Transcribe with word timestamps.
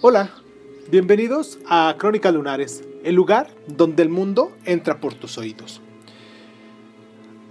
Hola, 0.00 0.30
bienvenidos 0.92 1.58
a 1.66 1.92
Crónica 1.98 2.30
Lunares, 2.30 2.84
el 3.02 3.16
lugar 3.16 3.50
donde 3.66 4.04
el 4.04 4.08
mundo 4.08 4.56
entra 4.64 5.00
por 5.00 5.14
tus 5.14 5.38
oídos. 5.38 5.80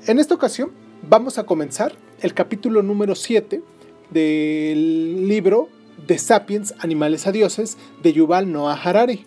En 0.06 0.18
esta 0.18 0.36
ocasión 0.36 0.72
vamos 1.10 1.38
a 1.38 1.46
comenzar 1.46 1.94
el 2.22 2.34
capítulo 2.34 2.82
número 2.84 3.16
7 3.16 3.62
del 4.12 5.28
libro 5.28 5.68
de 6.08 6.18
Sapiens, 6.18 6.74
Animales 6.80 7.28
a 7.28 7.34
Dioses 7.34 7.78
de 8.02 8.14
Yuval 8.14 8.50
Noah 8.50 8.82
Harari. 8.82 9.26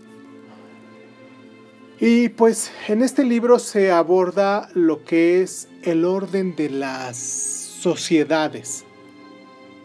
Y 2.00 2.30
pues 2.30 2.72
en 2.88 3.02
este 3.02 3.24
libro 3.24 3.58
se 3.58 3.92
aborda 3.92 4.70
lo 4.72 5.04
que 5.04 5.42
es 5.42 5.68
el 5.82 6.06
orden 6.06 6.56
de 6.56 6.70
las 6.70 7.18
sociedades 7.18 8.86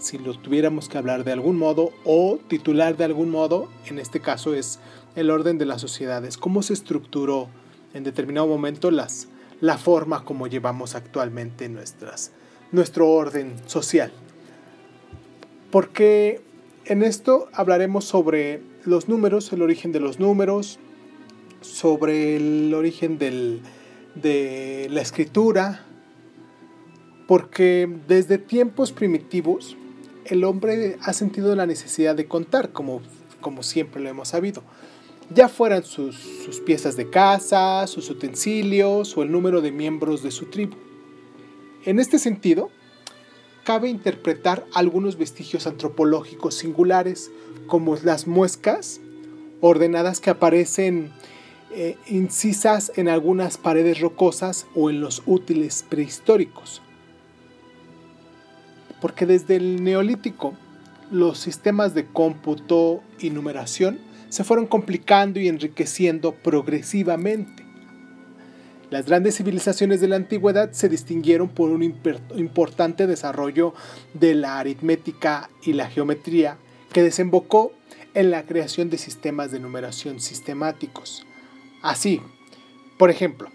si 0.06 0.20
lo 0.20 0.38
tuviéramos 0.38 0.88
que 0.88 1.00
hablar 1.00 1.24
de 1.24 1.32
algún 1.32 1.58
modo 1.58 1.92
o 2.06 2.38
titular 2.48 2.96
de 2.96 3.06
algún 3.06 3.32
modo, 3.32 3.70
en 3.88 3.98
este 3.98 4.20
caso 4.20 4.54
es 4.54 4.80
el 5.16 5.32
orden 5.32 5.58
de 5.58 5.66
las 5.66 5.82
sociedades, 5.82 6.38
cómo 6.38 6.62
se 6.62 6.74
estructuró 6.74 7.50
en 7.96 8.04
determinado 8.04 8.46
momento 8.46 8.92
las, 8.92 9.30
la 9.62 9.80
forma 9.80 10.24
como 10.24 10.46
llevamos 10.46 10.94
actualmente 10.94 11.70
nuestras, 11.70 12.32
nuestro 12.72 13.10
orden 13.10 13.56
social. 13.66 14.12
Porque 15.72 16.42
en 16.86 17.02
esto 17.02 17.50
hablaremos 17.52 18.06
sobre 18.06 18.62
los 18.84 19.10
números, 19.10 19.52
el 19.54 19.64
origen 19.64 19.92
de 19.92 20.02
los 20.02 20.20
números, 20.20 20.78
sobre 21.62 22.36
el 22.36 22.72
origen 22.76 23.18
del, 23.18 23.62
de 24.14 24.88
la 24.92 25.02
escritura, 25.02 25.84
porque 27.28 27.90
desde 28.08 28.38
tiempos 28.38 28.92
primitivos 28.92 29.76
el 30.26 30.44
hombre 30.44 30.98
ha 31.02 31.14
sentido 31.14 31.56
la 31.56 31.66
necesidad 31.66 32.16
de 32.16 32.28
contar, 32.28 32.72
como, 32.72 33.02
como 33.42 33.64
siempre 33.64 34.02
lo 34.02 34.10
hemos 34.10 34.30
sabido. 34.30 34.64
Ya 35.34 35.50
fueran 35.50 35.84
sus, 35.84 36.16
sus 36.16 36.60
piezas 36.60 36.96
de 36.96 37.10
casa, 37.10 37.88
sus 37.88 38.10
utensilios 38.10 39.18
o 39.18 39.24
el 39.24 39.32
número 39.32 39.62
de 39.62 39.72
miembros 39.72 40.22
de 40.24 40.32
su 40.32 40.46
tribu. 40.46 40.76
En 41.86 42.00
este 42.00 42.20
sentido, 42.20 42.70
cabe 43.64 43.90
interpretar 43.90 44.66
algunos 44.74 45.18
vestigios 45.18 45.68
antropológicos 45.68 46.56
singulares, 46.56 47.32
como 47.68 47.96
las 48.04 48.28
muescas 48.28 49.02
ordenadas 49.62 50.20
que 50.20 50.30
aparecen 50.30 51.12
eh, 51.72 51.98
incisas 52.08 52.92
en 52.96 53.10
algunas 53.10 53.58
paredes 53.58 54.00
rocosas 54.00 54.68
o 54.76 54.90
en 54.90 55.02
los 55.02 55.24
útiles 55.26 55.84
prehistóricos 55.90 56.82
porque 59.06 59.28
desde 59.28 59.58
el 59.58 59.84
neolítico 59.84 60.56
los 61.12 61.38
sistemas 61.38 61.94
de 61.94 62.08
cómputo 62.08 63.04
y 63.20 63.30
numeración 63.30 64.00
se 64.30 64.44
fueron 64.44 64.66
complicando 64.66 65.40
y 65.40 65.48
enriqueciendo 65.48 66.32
progresivamente. 66.32 67.64
Las 68.90 69.06
grandes 69.06 69.38
civilizaciones 69.38 70.02
de 70.02 70.08
la 70.08 70.16
antigüedad 70.16 70.72
se 70.72 70.90
distinguieron 70.90 71.50
por 71.50 71.70
un 71.70 71.84
importante 71.84 73.06
desarrollo 73.06 73.76
de 74.16 74.34
la 74.34 74.58
aritmética 74.58 75.52
y 75.64 75.74
la 75.74 75.88
geometría 75.88 76.58
que 76.92 77.04
desembocó 77.04 77.74
en 78.16 78.32
la 78.32 78.48
creación 78.48 78.90
de 78.90 78.98
sistemas 78.98 79.52
de 79.52 79.60
numeración 79.60 80.20
sistemáticos. 80.20 81.28
Así, 81.84 82.22
por 82.98 83.12
ejemplo, 83.12 83.50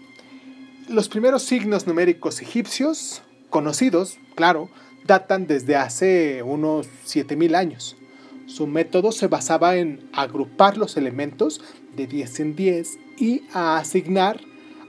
los 0.87 1.09
primeros 1.09 1.43
signos 1.43 1.87
numéricos 1.87 2.41
egipcios, 2.41 3.21
conocidos, 3.49 4.17
claro, 4.35 4.69
datan 5.05 5.47
desde 5.47 5.75
hace 5.75 6.43
unos 6.43 6.87
7000 7.05 7.55
años. 7.55 7.97
Su 8.45 8.67
método 8.67 9.11
se 9.11 9.27
basaba 9.27 9.77
en 9.77 10.09
agrupar 10.13 10.77
los 10.77 10.97
elementos 10.97 11.61
de 11.95 12.07
10 12.07 12.39
en 12.41 12.55
10 12.55 12.99
y 13.17 13.43
a 13.53 13.77
asignar 13.77 14.41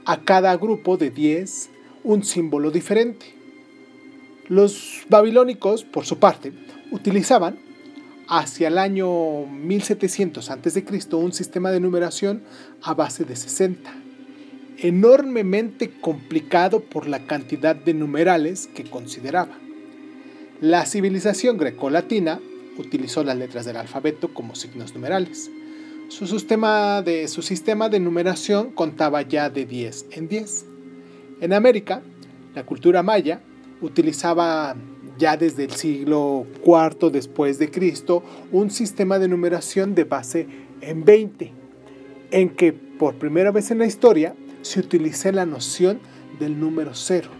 a 0.05 0.21
cada 0.21 0.55
grupo 0.57 0.97
de 0.97 1.11
10 1.11 1.69
un 2.03 2.23
símbolo 2.23 2.71
diferente. 2.71 3.25
Los 4.49 5.05
babilónicos, 5.09 5.85
por 5.85 6.05
su 6.05 6.19
parte, 6.19 6.51
utilizaban 6.91 7.57
hacia 8.27 8.67
el 8.67 8.77
año 8.77 9.45
1700 9.45 10.49
a.C. 10.49 10.85
un 11.13 11.33
sistema 11.33 11.71
de 11.71 11.79
numeración 11.79 12.43
a 12.81 12.93
base 12.93 13.23
de 13.23 13.35
60, 13.35 13.93
enormemente 14.79 15.91
complicado 16.01 16.81
por 16.81 17.07
la 17.07 17.25
cantidad 17.25 17.75
de 17.75 17.93
numerales 17.93 18.67
que 18.67 18.83
consideraba. 18.83 19.62
La 20.63 20.85
civilización 20.85 21.57
grecolatina 21.57 22.39
utilizó 22.77 23.21
las 23.25 23.35
letras 23.35 23.65
del 23.65 23.75
alfabeto 23.75 24.33
como 24.33 24.55
signos 24.55 24.93
numerales. 24.93 25.51
Su 26.07 26.25
sistema 26.25 27.01
de, 27.01 27.27
su 27.27 27.41
sistema 27.41 27.89
de 27.89 27.99
numeración 27.99 28.71
contaba 28.71 29.23
ya 29.23 29.49
de 29.49 29.65
10 29.65 30.05
en 30.11 30.29
10. 30.29 30.65
En 31.41 31.51
América, 31.51 32.01
la 32.55 32.65
cultura 32.65 33.03
maya 33.03 33.41
utilizaba 33.81 34.77
ya 35.17 35.35
desde 35.35 35.65
el 35.65 35.71
siglo 35.71 36.47
IV 36.65 37.11
después 37.11 37.59
de 37.59 37.69
Cristo 37.69 38.23
un 38.53 38.71
sistema 38.71 39.19
de 39.19 39.27
numeración 39.27 39.95
de 39.95 40.05
base 40.05 40.47
en 40.79 41.03
20, 41.03 41.51
en 42.31 42.49
que 42.55 42.71
por 42.71 43.15
primera 43.15 43.51
vez 43.51 43.69
en 43.69 43.79
la 43.79 43.85
historia 43.85 44.33
se 44.61 44.79
utiliza 44.79 45.29
la 45.33 45.45
noción 45.45 45.99
del 46.39 46.57
número 46.57 46.91
cero. 46.93 47.31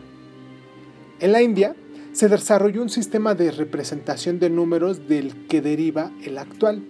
En 1.22 1.32
la 1.32 1.42
India, 1.42 1.74
se 2.13 2.29
desarrolló 2.29 2.81
un 2.81 2.90
sistema 2.90 3.34
de 3.34 3.51
representación 3.51 4.40
de 4.40 4.50
números 4.50 5.07
del 5.07 5.47
que 5.47 5.62
deriva 5.62 6.12
el 6.24 6.38
actual, 6.38 6.84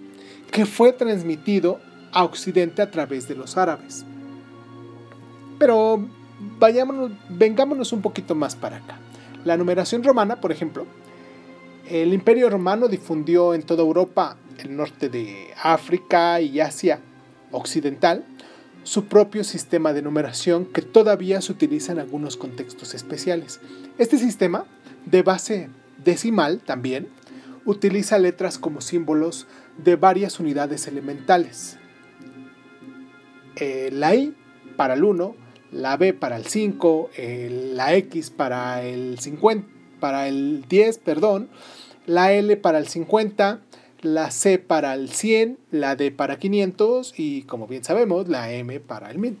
que 0.50 0.66
fue 0.66 0.92
transmitido 0.92 1.80
a 2.12 2.24
Occidente 2.24 2.82
a 2.82 2.90
través 2.90 3.26
de 3.26 3.34
los 3.34 3.56
árabes. 3.56 4.04
Pero 5.58 6.06
vayámonos, 6.58 7.12
vengámonos 7.30 7.92
un 7.92 8.02
poquito 8.02 8.34
más 8.34 8.54
para 8.54 8.76
acá. 8.76 8.98
La 9.44 9.56
numeración 9.56 10.04
romana, 10.04 10.40
por 10.40 10.52
ejemplo, 10.52 10.86
el 11.88 12.12
imperio 12.12 12.50
romano 12.50 12.88
difundió 12.88 13.54
en 13.54 13.62
toda 13.62 13.82
Europa, 13.82 14.36
el 14.58 14.76
norte 14.76 15.08
de 15.08 15.48
África 15.62 16.40
y 16.40 16.60
Asia 16.60 17.00
occidental, 17.50 18.24
su 18.84 19.06
propio 19.06 19.44
sistema 19.44 19.92
de 19.92 20.02
numeración 20.02 20.66
que 20.66 20.82
todavía 20.82 21.40
se 21.40 21.52
utiliza 21.52 21.92
en 21.92 21.98
algunos 21.98 22.36
contextos 22.36 22.94
especiales. 22.94 23.60
Este 23.98 24.18
sistema 24.18 24.66
de 25.06 25.22
base 25.22 25.68
decimal 26.04 26.60
también, 26.60 27.08
utiliza 27.64 28.18
letras 28.18 28.58
como 28.58 28.80
símbolos 28.80 29.46
de 29.78 29.96
varias 29.96 30.38
unidades 30.38 30.86
elementales. 30.86 31.78
Eh, 33.56 33.90
la 33.92 34.14
I 34.14 34.34
para 34.76 34.94
el 34.94 35.04
1, 35.04 35.34
la 35.72 35.96
B 35.96 36.12
para 36.12 36.36
el 36.36 36.46
5, 36.46 37.10
la 37.74 37.94
X 37.94 38.30
para 38.30 38.82
el 38.82 39.18
50, 39.18 39.66
para 40.00 40.28
el 40.28 40.64
10, 40.68 40.98
perdón, 40.98 41.48
la 42.06 42.32
L 42.32 42.56
para 42.58 42.78
el 42.78 42.86
50, 42.86 43.60
la 44.04 44.30
C 44.30 44.58
para 44.58 44.94
el 44.94 45.08
100, 45.10 45.58
la 45.70 45.96
D 45.96 46.10
para 46.10 46.38
500 46.38 47.14
y 47.16 47.42
como 47.42 47.66
bien 47.66 47.82
sabemos, 47.84 48.28
la 48.28 48.52
M 48.52 48.78
para 48.80 49.10
el 49.10 49.18
1000. 49.18 49.38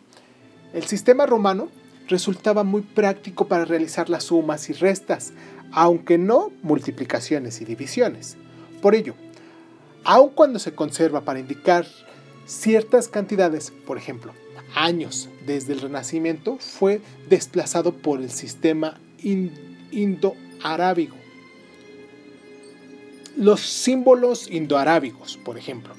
El 0.72 0.84
sistema 0.84 1.26
romano 1.26 1.68
resultaba 2.08 2.64
muy 2.64 2.82
práctico 2.82 3.46
para 3.46 3.64
realizar 3.64 4.10
las 4.10 4.24
sumas 4.24 4.68
y 4.70 4.72
restas, 4.72 5.32
aunque 5.72 6.18
no 6.18 6.50
multiplicaciones 6.62 7.60
y 7.60 7.64
divisiones. 7.64 8.36
Por 8.82 8.94
ello, 8.94 9.14
aun 10.04 10.30
cuando 10.30 10.58
se 10.58 10.74
conserva 10.74 11.20
para 11.22 11.40
indicar 11.40 11.86
ciertas 12.46 13.08
cantidades, 13.08 13.72
por 13.86 13.98
ejemplo, 13.98 14.32
años 14.74 15.28
desde 15.46 15.72
el 15.72 15.80
Renacimiento, 15.80 16.58
fue 16.58 17.00
desplazado 17.28 17.92
por 17.92 18.20
el 18.20 18.30
sistema 18.30 18.98
indo-arábigo. 19.92 21.23
Los 23.36 23.60
símbolos 23.60 24.48
indoarábigos, 24.48 25.38
por 25.38 25.58
ejemplo. 25.58 25.94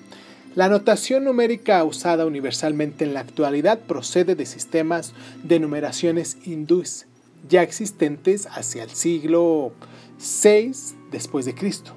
La 0.55 0.69
notación 0.69 1.25
numérica 1.25 1.83
usada 1.83 2.25
universalmente 2.25 3.03
en 3.03 3.13
la 3.13 3.19
actualidad 3.19 3.79
procede 3.79 4.35
de 4.35 4.45
sistemas 4.45 5.13
de 5.43 5.59
numeraciones 5.59 6.37
hindúes 6.45 7.07
ya 7.49 7.61
existentes 7.61 8.47
hacia 8.47 8.83
el 8.83 8.89
siglo 8.91 9.73
VI 10.17 10.71
después 11.11 11.45
de 11.45 11.55
Cristo. 11.55 11.91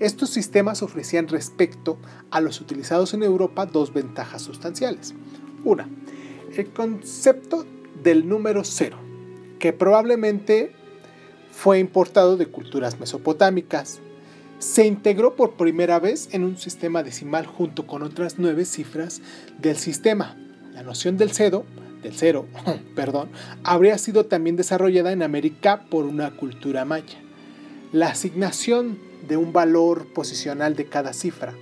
Estos 0.00 0.30
sistemas 0.30 0.82
ofrecían 0.82 1.28
respecto 1.28 1.98
a 2.30 2.40
los 2.40 2.60
utilizados 2.60 3.14
en 3.14 3.22
Europa 3.22 3.66
dos 3.66 3.92
ventajas 3.92 4.42
sustanciales. 4.42 5.14
Una, 5.64 5.88
el 6.56 6.72
concepto 6.72 7.66
del 8.02 8.26
número 8.26 8.64
cero, 8.64 8.96
que 9.58 9.72
probablemente 9.72 10.72
fue 11.50 11.78
importado 11.78 12.36
de 12.36 12.46
culturas 12.46 12.98
mesopotámicas, 13.00 14.00
se 14.58 14.86
integró 14.86 15.36
por 15.36 15.52
primera 15.52 16.00
vez 16.00 16.28
en 16.32 16.44
un 16.44 16.58
sistema 16.58 17.02
decimal 17.02 17.46
junto 17.46 17.86
con 17.86 18.02
otras 18.02 18.38
nueve 18.38 18.64
cifras 18.64 19.20
del 19.58 19.76
sistema. 19.76 20.36
La 20.72 20.82
noción 20.82 21.16
del 21.16 21.30
cedo 21.30 21.64
del 22.02 22.14
cero, 22.14 22.46
perdón, 22.94 23.28
habría 23.64 23.98
sido 23.98 24.26
también 24.26 24.56
desarrollada 24.56 25.12
en 25.12 25.22
América 25.22 25.84
por 25.90 26.04
una 26.04 26.30
cultura 26.36 26.84
maya. 26.84 27.18
La 27.92 28.08
asignación 28.08 28.98
de 29.26 29.36
un 29.36 29.52
valor 29.52 30.12
posicional 30.12 30.76
de 30.76 30.86
cada 30.86 31.12
cifra, 31.12 31.54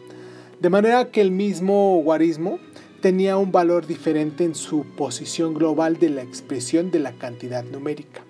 De 0.61 0.71
manera 0.71 1.11
que 1.11 1.21
el 1.21 1.31
mismo 1.31 2.01
guarismo 2.03 2.59
tenía 3.03 3.37
un 3.37 3.53
valor 3.53 3.87
diferente 3.87 4.45
en 4.45 4.55
su 4.55 4.85
posición 4.97 5.53
global 5.53 5.99
de 5.99 6.09
la 6.09 6.23
expresión 6.23 6.91
de 6.91 6.99
la 6.99 7.13
cantidad 7.13 7.63
numérica. 7.63 8.23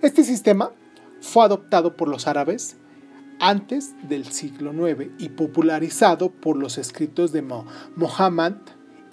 Este 0.00 0.22
sistema 0.22 0.72
fue 1.20 1.44
adoptado 1.44 1.96
por 1.96 2.08
los 2.08 2.28
árabes 2.28 2.76
antes 3.40 3.94
del 4.08 4.26
siglo 4.26 4.72
IX 4.88 5.10
y 5.18 5.30
popularizado 5.30 6.30
por 6.30 6.56
los 6.56 6.78
escritos 6.78 7.32
de 7.32 7.42
Muhammad 7.96 8.52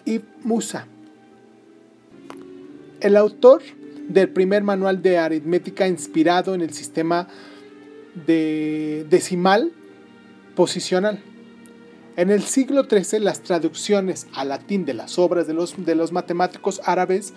ibn 0.05 0.27
Musa. 0.43 0.87
El 2.99 3.15
autor 3.15 3.61
del 4.07 4.29
primer 4.29 4.63
manual 4.63 5.01
de 5.01 5.17
aritmética 5.17 5.87
inspirado 5.87 6.53
en 6.53 6.61
el 6.61 6.73
sistema 6.73 7.27
de 8.25 9.05
decimal 9.09 9.71
posicional. 10.55 11.21
En 12.15 12.31
el 12.31 12.43
siglo 12.43 12.85
XIII 12.85 13.19
las 13.19 13.41
traducciones 13.41 14.27
al 14.33 14.49
latín 14.49 14.85
de 14.85 14.93
las 14.93 15.19
obras 15.19 15.45
de 15.45 15.53
los, 15.53 15.85
de 15.85 15.95
los 15.95 16.11
matemáticos 16.11 16.81
árabes 16.83 17.33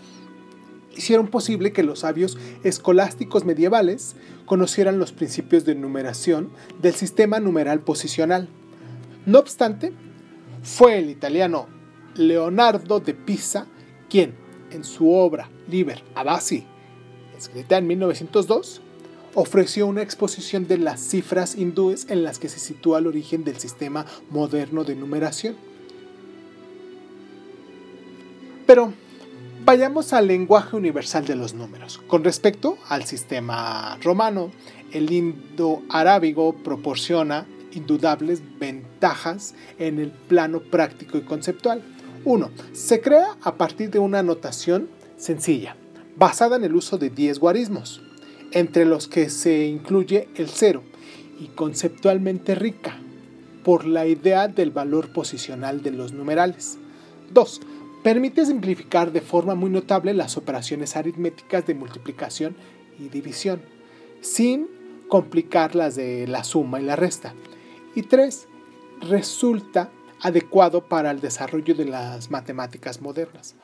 hicieron 0.97 1.29
posible 1.29 1.73
que 1.73 1.83
los 1.83 2.01
sabios 2.01 2.39
escolásticos 2.65 3.45
medievales 3.45 4.17
conocieran 4.47 4.99
los 4.99 5.13
principios 5.13 5.65
de 5.65 5.75
numeración 5.75 6.51
del 6.81 6.95
sistema 6.95 7.41
numeral 7.41 7.81
posicional. 7.81 8.49
No 9.27 9.39
obstante, 9.39 9.93
fue 10.63 10.99
el 10.99 11.11
italiano 11.11 11.69
Leonardo 12.15 13.01
de 13.01 13.15
Pisa 13.15 13.67
quien, 14.09 14.35
en 14.71 14.85
su 14.85 15.13
obra 15.13 15.49
Liber 15.69 16.03
Abasi, 16.15 16.67
escrita 17.39 17.79
en 17.79 17.87
1902, 17.87 18.83
ofreció 19.35 19.87
una 19.87 20.03
exposición 20.03 20.67
de 20.67 20.79
las 20.79 21.01
cifras 21.01 21.55
hindúes 21.55 22.07
en 22.11 22.25
las 22.25 22.39
que 22.39 22.49
se 22.49 22.59
sitúa 22.59 22.99
el 22.99 23.07
origen 23.07 23.45
del 23.45 23.59
sistema 23.59 24.05
moderno 24.31 24.85
de 24.85 24.97
numeración. 24.97 25.57
Pero 28.67 28.93
vayamos 29.65 30.13
al 30.13 30.27
lenguaje 30.27 30.77
universal 30.77 31.27
de 31.27 31.37
los 31.37 31.55
números. 31.55 31.99
Con 32.07 32.25
respecto 32.25 32.79
al 32.89 33.05
sistema 33.05 33.99
romano, 34.03 34.51
el 34.93 35.11
indo-arábigo 35.13 36.55
proporciona 36.55 37.47
indudables 37.73 38.43
ventajas 38.59 39.55
en 39.79 39.99
el 39.99 40.11
plano 40.11 40.61
práctico 40.61 41.19
y 41.19 41.23
conceptual. 41.23 41.83
1. 42.25 42.51
Se 42.73 43.01
crea 43.01 43.37
a 43.43 43.55
partir 43.55 43.91
de 43.91 43.99
una 43.99 44.23
notación 44.23 44.89
sencilla, 45.17 45.77
basada 46.17 46.57
en 46.57 46.65
el 46.65 46.75
uso 46.75 46.99
de 46.99 47.11
10 47.11 47.39
guarismos, 47.39 48.03
entre 48.53 48.85
los 48.85 49.09
que 49.09 49.31
se 49.31 49.67
incluye 49.67 50.29
el 50.35 50.49
cero, 50.49 50.83
y 51.39 51.47
conceptualmente 51.49 52.55
rica, 52.55 52.99
por 53.65 53.87
la 53.87 54.07
idea 54.07 54.49
del 54.49 54.71
valor 54.71 55.13
posicional 55.13 55.83
de 55.83 55.93
los 55.93 56.13
numerales. 56.13 56.79
2. 57.33 57.61
Permite 58.03 58.47
simplificar 58.47 59.13
de 59.13 59.21
forma 59.21 59.55
muy 59.55 59.69
notable 59.69 60.15
las 60.15 60.39
operaciones 60.39 60.97
aritméticas 60.97 61.67
de 61.67 61.75
multiplicación 61.75 62.57
y 62.99 63.09
división, 63.09 63.61
sin 64.23 64.69
complicar 65.09 65.75
las 65.75 65.97
de 65.97 66.27
la 66.27 66.43
suma 66.45 66.81
y 66.81 66.85
la 66.85 66.97
resta. 66.97 67.35
Y 67.95 68.03
3. 68.03 68.49
Resulta 69.03 69.91
adecuado 70.23 70.83
para 70.89 71.11
el 71.11 71.21
desarrollo 71.21 71.75
de 71.75 71.85
las 71.85 72.31
matemáticas 72.31 73.03
modernas. 73.03 73.55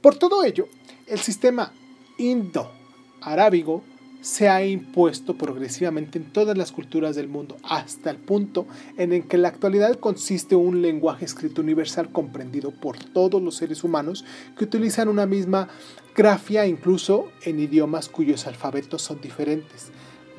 Por 0.00 0.16
todo 0.16 0.42
ello, 0.42 0.68
el 1.06 1.18
sistema 1.18 1.72
indo-arábigo 2.16 3.82
se 4.22 4.48
ha 4.48 4.64
impuesto 4.64 5.36
progresivamente 5.36 6.16
en 6.16 6.24
todas 6.24 6.56
las 6.56 6.70
culturas 6.72 7.16
del 7.16 7.28
mundo, 7.28 7.56
hasta 7.64 8.08
el 8.08 8.16
punto 8.16 8.66
en 8.96 9.12
el 9.12 9.26
que 9.26 9.36
en 9.36 9.42
la 9.42 9.48
actualidad 9.48 9.98
consiste 9.98 10.54
un 10.54 10.80
lenguaje 10.80 11.24
escrito 11.24 11.60
universal 11.60 12.10
comprendido 12.10 12.70
por 12.70 12.96
todos 12.98 13.42
los 13.42 13.56
seres 13.56 13.82
humanos 13.84 14.24
que 14.56 14.64
utilizan 14.64 15.08
una 15.08 15.26
misma 15.26 15.68
grafía 16.14 16.66
incluso 16.66 17.30
en 17.42 17.58
idiomas 17.58 18.08
cuyos 18.08 18.46
alfabetos 18.46 19.02
son 19.02 19.20
diferentes, 19.20 19.90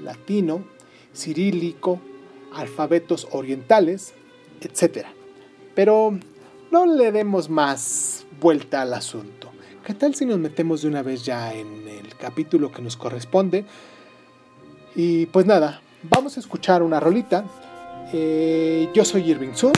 latino, 0.02 0.64
cirílico, 1.14 2.00
alfabetos 2.54 3.28
orientales, 3.32 4.14
etc. 4.62 5.08
Pero 5.76 6.18
no 6.72 6.86
le 6.86 7.12
demos 7.12 7.50
más 7.50 8.26
vuelta 8.40 8.82
al 8.82 8.94
asunto. 8.94 9.53
¿Qué 9.86 9.94
tal 9.94 10.16
si 10.16 10.26
nos 10.26 10.40
metemos 10.40 10.82
de 10.82 10.88
una 10.88 11.02
vez 11.02 11.26
ya 11.26 11.54
en 11.54 11.86
el 11.90 12.16
capítulo 12.16 12.72
que 12.72 12.82
nos 12.82 12.96
corresponde? 12.96 13.66
Y 14.96 15.26
pues 15.26 15.46
nada, 15.46 15.82
vamos 16.04 16.38
a 16.38 16.40
escuchar 16.40 16.82
una 16.82 17.02
rolita. 17.02 17.44
Eh, 18.14 18.88
yo 18.94 19.04
soy 19.04 19.30
Irving 19.30 19.54
Sun. 19.54 19.74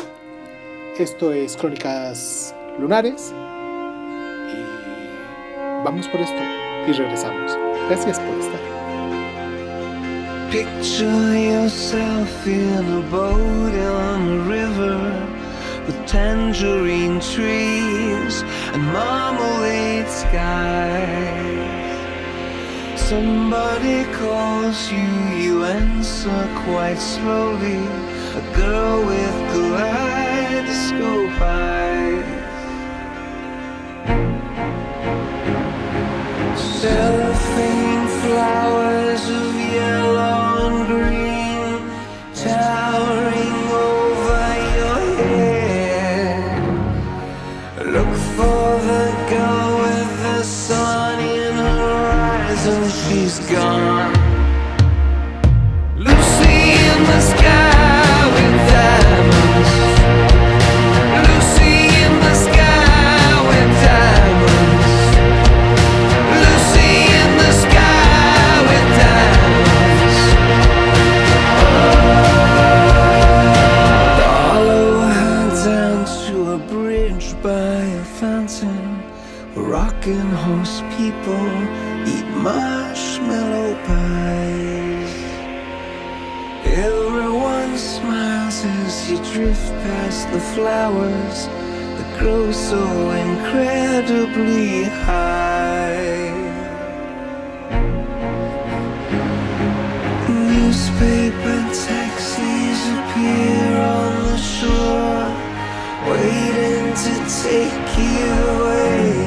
Esto 0.99 1.33
es 1.33 1.57
Crónicas 1.57 2.53
Lunares. 2.79 3.33
Y 4.53 5.83
vamos 5.83 6.07
por 6.09 6.21
esto 6.21 6.41
y 6.87 6.91
regresamos. 6.91 7.57
Gracias 7.89 8.19
por 8.19 8.37
estar. 8.37 8.59
Picture 10.51 11.33
yourself 11.35 12.45
in 12.45 12.85
a 12.93 13.01
boat 13.09 13.73
on 13.73 14.47
river. 14.47 15.35
with 15.85 16.07
tangerine 16.07 17.19
trees 17.19 18.43
and 18.75 18.85
marmalade 18.91 20.09
skies. 20.09 21.55
Somebody 22.99 24.03
calls 24.19 24.91
you, 24.91 25.09
you 25.43 25.63
answer 25.63 26.49
quite 26.65 26.99
slowly. 26.99 27.81
A 28.41 28.43
girl 28.53 29.05
with 29.11 29.35
kaleidoscope 29.51 31.39
eyes. 31.39 32.25
Cellophane 36.79 38.07
flowers 38.21 39.23
of 39.39 39.55
yellow 39.77 40.41
and 40.67 40.79
green 40.91 41.71
towering 42.43 43.59
over 43.87 44.47
your 44.79 45.01
head. 45.21 46.65
Look 47.95 48.13
for 48.35 48.44
drift 89.45 89.71
past 89.83 90.31
the 90.31 90.39
flowers 90.39 91.45
that 91.95 92.19
grow 92.19 92.51
so 92.51 92.81
incredibly 93.11 94.83
high. 95.05 96.33
Newspaper 100.27 101.59
taxis 101.87 102.79
appear 102.97 103.69
on 103.97 104.11
the 104.29 104.37
shore, 104.55 105.27
waiting 106.09 106.85
to 107.05 107.13
take 107.43 107.89
you 107.99 108.25
away. 108.55 109.24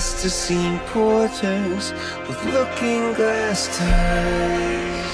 Plasticine 0.00 0.78
porters 0.86 1.92
with 2.26 2.42
looking 2.54 3.12
glass 3.12 3.68
ties. 3.76 5.04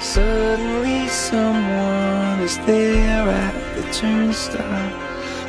Suddenly 0.00 1.08
someone 1.08 2.38
is 2.38 2.56
there 2.58 3.28
at 3.28 3.54
the 3.74 3.82
turnstile. 3.92 4.92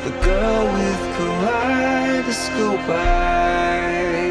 The 0.02 0.10
girl 0.24 0.64
with 0.78 1.02
kaleidoscope 1.16 2.88
eyes. 2.88 4.21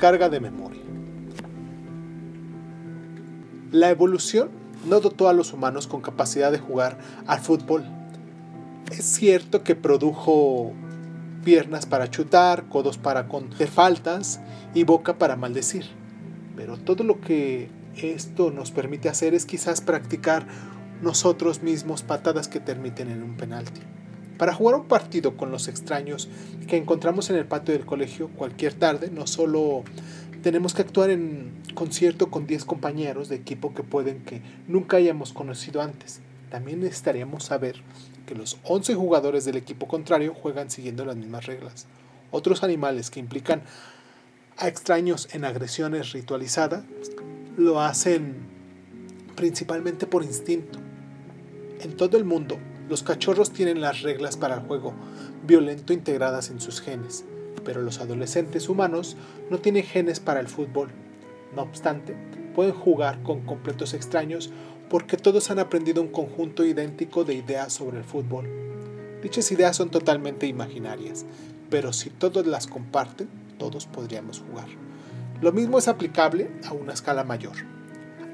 Sobrecarga 0.00 0.30
de 0.30 0.40
memoria. 0.40 0.80
La 3.70 3.90
evolución 3.90 4.48
no 4.88 4.98
dotó 4.98 5.28
a 5.28 5.34
los 5.34 5.52
humanos 5.52 5.86
con 5.86 6.00
capacidad 6.00 6.50
de 6.50 6.58
jugar 6.58 6.96
al 7.26 7.40
fútbol. 7.40 7.84
Es 8.90 9.04
cierto 9.04 9.62
que 9.62 9.74
produjo 9.74 10.72
piernas 11.44 11.84
para 11.84 12.08
chutar, 12.08 12.66
codos 12.70 12.96
para 12.96 13.28
contestar 13.28 13.68
faltas 13.68 14.40
y 14.72 14.84
boca 14.84 15.18
para 15.18 15.36
maldecir. 15.36 15.84
Pero 16.56 16.78
todo 16.78 17.04
lo 17.04 17.20
que 17.20 17.68
esto 17.94 18.50
nos 18.50 18.70
permite 18.70 19.10
hacer 19.10 19.34
es 19.34 19.44
quizás 19.44 19.82
practicar 19.82 20.46
nosotros 21.02 21.62
mismos 21.62 22.02
patadas 22.02 22.48
que 22.48 22.58
termiten 22.58 23.10
en 23.10 23.22
un 23.22 23.36
penalti. 23.36 23.82
Para 24.40 24.54
jugar 24.54 24.76
un 24.76 24.86
partido 24.86 25.36
con 25.36 25.50
los 25.50 25.68
extraños 25.68 26.30
que 26.66 26.78
encontramos 26.78 27.28
en 27.28 27.36
el 27.36 27.44
patio 27.44 27.74
del 27.74 27.84
colegio 27.84 28.28
cualquier 28.28 28.72
tarde, 28.72 29.10
no 29.10 29.26
solo 29.26 29.84
tenemos 30.42 30.72
que 30.72 30.80
actuar 30.80 31.10
en 31.10 31.52
concierto 31.74 32.30
con 32.30 32.46
10 32.46 32.64
compañeros 32.64 33.28
de 33.28 33.36
equipo 33.36 33.74
que 33.74 33.82
pueden 33.82 34.24
que 34.24 34.40
nunca 34.66 34.96
hayamos 34.96 35.34
conocido 35.34 35.82
antes. 35.82 36.22
También 36.48 36.80
necesitaríamos 36.80 37.44
saber 37.44 37.82
que 38.24 38.34
los 38.34 38.56
11 38.64 38.94
jugadores 38.94 39.44
del 39.44 39.58
equipo 39.58 39.86
contrario 39.86 40.32
juegan 40.32 40.70
siguiendo 40.70 41.04
las 41.04 41.16
mismas 41.16 41.44
reglas. 41.44 41.86
Otros 42.30 42.62
animales 42.62 43.10
que 43.10 43.20
implican 43.20 43.60
a 44.56 44.68
extraños 44.68 45.28
en 45.34 45.44
agresiones 45.44 46.12
ritualizadas 46.12 46.84
lo 47.58 47.82
hacen 47.82 48.36
principalmente 49.36 50.06
por 50.06 50.24
instinto. 50.24 50.78
En 51.82 51.94
todo 51.94 52.16
el 52.16 52.24
mundo, 52.24 52.58
los 52.90 53.04
cachorros 53.04 53.52
tienen 53.52 53.80
las 53.80 54.02
reglas 54.02 54.36
para 54.36 54.56
el 54.56 54.62
juego 54.62 54.92
violento 55.46 55.92
integradas 55.92 56.50
en 56.50 56.60
sus 56.60 56.80
genes, 56.80 57.24
pero 57.64 57.82
los 57.82 58.00
adolescentes 58.00 58.68
humanos 58.68 59.16
no 59.48 59.60
tienen 59.60 59.84
genes 59.84 60.18
para 60.18 60.40
el 60.40 60.48
fútbol. 60.48 60.90
No 61.54 61.62
obstante, 61.62 62.16
pueden 62.52 62.74
jugar 62.74 63.22
con 63.22 63.42
completos 63.42 63.94
extraños 63.94 64.50
porque 64.88 65.16
todos 65.16 65.52
han 65.52 65.60
aprendido 65.60 66.02
un 66.02 66.08
conjunto 66.08 66.64
idéntico 66.64 67.22
de 67.22 67.34
ideas 67.34 67.72
sobre 67.72 67.98
el 67.98 68.04
fútbol. 68.04 68.48
Dichas 69.22 69.52
ideas 69.52 69.76
son 69.76 69.90
totalmente 69.90 70.48
imaginarias, 70.48 71.24
pero 71.70 71.92
si 71.92 72.10
todos 72.10 72.44
las 72.44 72.66
comparten, 72.66 73.28
todos 73.56 73.86
podríamos 73.86 74.40
jugar. 74.40 74.66
Lo 75.40 75.52
mismo 75.52 75.78
es 75.78 75.86
aplicable 75.86 76.50
a 76.66 76.72
una 76.72 76.92
escala 76.92 77.22
mayor, 77.22 77.54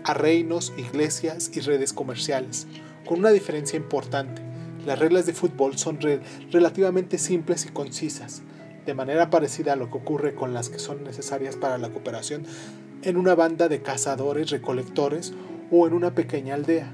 a 0.03 0.15
reinos, 0.15 0.73
iglesias 0.79 1.51
y 1.53 1.61
redes 1.61 1.93
comerciales, 1.93 2.67
con 3.07 3.19
una 3.19 3.31
diferencia 3.31 3.77
importante. 3.77 4.46
Las 4.87 5.01
reglas 5.01 5.27
de 5.27 5.33
fútbol 5.33 5.77
son 5.77 6.01
re- 6.01 6.21
relativamente 6.53 7.19
simples 7.19 7.67
y 7.67 7.71
concisas, 7.71 8.43
de 8.87 8.95
manera 8.95 9.31
parecida 9.31 9.73
a 9.73 9.77
lo 9.77 9.91
que 9.91 9.99
ocurre 9.99 10.37
con 10.37 10.55
las 10.55 10.69
que 10.69 10.79
son 10.79 11.03
necesarias 11.03 11.57
para 11.57 11.77
la 11.77 11.91
cooperación 11.91 12.45
en 13.03 13.17
una 13.17 13.35
banda 13.35 13.69
de 13.69 13.83
cazadores 13.83 14.51
recolectores 14.51 15.35
o 15.73 15.89
en 15.89 15.93
una 15.93 16.15
pequeña 16.15 16.55
aldea. 16.55 16.93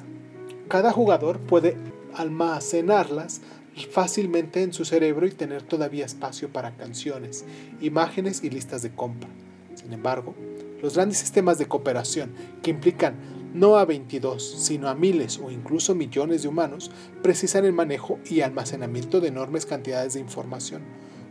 Cada 0.69 0.91
jugador 0.91 1.39
puede 1.41 1.77
almacenarlas 2.15 3.43
fácilmente 3.91 4.63
en 4.63 4.73
su 4.73 4.87
cerebro 4.87 5.27
y 5.27 5.31
tener 5.31 5.63
todavía 5.63 6.07
espacio 6.07 6.49
para 6.49 6.75
canciones, 6.77 7.45
imágenes 7.83 8.43
y 8.43 8.49
listas 8.49 8.83
de 8.83 8.91
compra. 8.95 9.29
Sin 9.75 9.93
embargo, 9.93 10.35
los 10.81 10.95
grandes 10.95 11.19
sistemas 11.19 11.59
de 11.59 11.67
cooperación 11.67 12.33
que 12.63 12.71
implican 12.71 13.17
no 13.53 13.77
a 13.77 13.85
22, 13.85 14.43
sino 14.43 14.89
a 14.89 14.95
miles 14.95 15.39
o 15.39 15.51
incluso 15.51 15.95
millones 15.95 16.43
de 16.43 16.49
humanos, 16.49 16.91
precisan 17.23 17.65
el 17.65 17.73
manejo 17.73 18.19
y 18.29 18.41
almacenamiento 18.41 19.21
de 19.21 19.29
enormes 19.29 19.67
cantidades 19.67 20.15
de 20.15 20.21
información, 20.21 20.83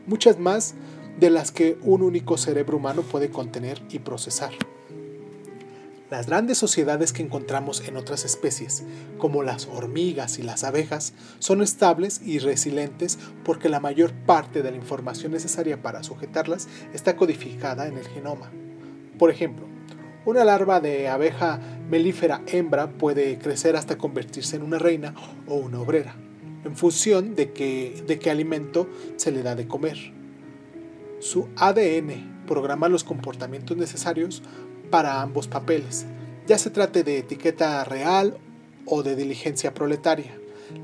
muchas 0.07 0.39
más 0.39 0.75
de 1.19 1.29
las 1.29 1.51
que 1.51 1.77
un 1.81 2.01
único 2.01 2.37
cerebro 2.37 2.77
humano 2.77 3.01
puede 3.01 3.29
contener 3.29 3.81
y 3.89 3.99
procesar. 3.99 4.51
Las 6.11 6.27
grandes 6.27 6.57
sociedades 6.57 7.13
que 7.13 7.23
encontramos 7.23 7.87
en 7.87 7.95
otras 7.95 8.25
especies, 8.25 8.83
como 9.17 9.43
las 9.43 9.67
hormigas 9.67 10.39
y 10.39 10.43
las 10.43 10.65
abejas, 10.65 11.13
son 11.39 11.61
estables 11.61 12.21
y 12.21 12.39
resilientes 12.39 13.17
porque 13.45 13.69
la 13.69 13.79
mayor 13.79 14.11
parte 14.11 14.61
de 14.61 14.71
la 14.71 14.77
información 14.77 15.31
necesaria 15.31 15.81
para 15.81 16.03
sujetarlas 16.03 16.67
está 16.93 17.15
codificada 17.15 17.87
en 17.87 17.97
el 17.97 18.05
genoma. 18.09 18.51
Por 19.17 19.31
ejemplo, 19.31 19.67
una 20.25 20.43
larva 20.43 20.81
de 20.81 21.07
abeja 21.07 21.61
melífera 21.91 22.41
hembra 22.47 22.89
puede 22.89 23.37
crecer 23.37 23.75
hasta 23.75 23.97
convertirse 23.97 24.55
en 24.55 24.63
una 24.63 24.79
reina 24.79 25.13
o 25.45 25.55
una 25.55 25.81
obrera, 25.81 26.15
en 26.63 26.77
función 26.77 27.35
de, 27.35 27.47
de 28.07 28.19
qué 28.19 28.31
alimento 28.31 28.87
se 29.17 29.31
le 29.31 29.43
da 29.43 29.55
de 29.55 29.67
comer. 29.67 29.97
Su 31.19 31.49
ADN 31.57 32.45
programa 32.47 32.87
los 32.87 33.03
comportamientos 33.03 33.75
necesarios 33.75 34.41
para 34.89 35.21
ambos 35.21 35.49
papeles, 35.49 36.05
ya 36.47 36.57
se 36.57 36.69
trate 36.69 37.03
de 37.03 37.17
etiqueta 37.17 37.83
real 37.83 38.37
o 38.85 39.03
de 39.03 39.17
diligencia 39.17 39.73
proletaria. 39.73 40.37